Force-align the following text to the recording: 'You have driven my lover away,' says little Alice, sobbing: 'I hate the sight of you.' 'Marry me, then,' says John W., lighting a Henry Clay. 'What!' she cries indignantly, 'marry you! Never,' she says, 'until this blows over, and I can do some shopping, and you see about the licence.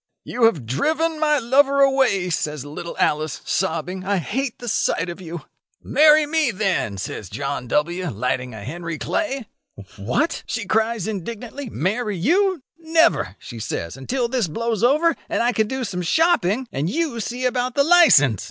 'You 0.23 0.45
have 0.45 0.65
driven 0.65 1.19
my 1.19 1.37
lover 1.37 1.79
away,' 1.81 2.31
says 2.31 2.65
little 2.65 2.95
Alice, 2.97 3.39
sobbing: 3.45 4.03
'I 4.03 4.17
hate 4.17 4.57
the 4.57 4.67
sight 4.67 5.09
of 5.09 5.21
you.' 5.21 5.43
'Marry 5.83 6.25
me, 6.25 6.49
then,' 6.49 6.97
says 6.97 7.29
John 7.29 7.67
W., 7.67 8.09
lighting 8.09 8.51
a 8.55 8.63
Henry 8.63 8.97
Clay. 8.97 9.45
'What!' 9.97 10.41
she 10.47 10.65
cries 10.65 11.07
indignantly, 11.07 11.69
'marry 11.69 12.17
you! 12.17 12.63
Never,' 12.79 13.35
she 13.37 13.59
says, 13.59 13.95
'until 13.95 14.27
this 14.27 14.47
blows 14.47 14.83
over, 14.83 15.15
and 15.29 15.43
I 15.43 15.51
can 15.51 15.67
do 15.67 15.83
some 15.83 16.01
shopping, 16.01 16.67
and 16.71 16.89
you 16.89 17.19
see 17.19 17.45
about 17.45 17.75
the 17.75 17.83
licence. 17.83 18.39